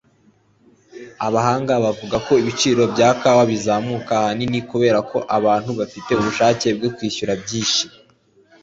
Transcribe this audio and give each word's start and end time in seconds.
Abahanga 1.27 1.73
bavuga 1.85 2.15
ko 2.25 2.31
ibiciro 2.41 2.83
bya 2.93 3.09
kawa 3.19 3.43
bizamuka 3.51 4.11
ahanini 4.19 4.59
kubera 4.69 4.99
ko 5.09 5.17
abantu 5.37 5.69
bafite 5.79 6.09
ubushake 6.15 6.67
bwo 6.77 6.89
kwishyura 6.95 7.33
byinshi. 7.43 7.83